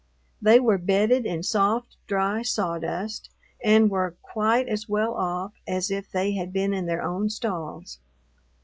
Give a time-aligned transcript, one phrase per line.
[0.41, 3.29] They were bedded in soft, dry sawdust,
[3.63, 7.99] and were quite as well off as if they had been in their own stalls.